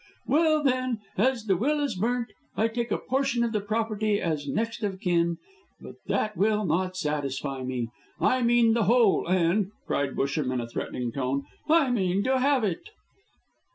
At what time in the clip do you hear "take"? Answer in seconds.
2.69-2.89